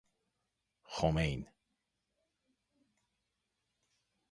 خمین 0.83 1.47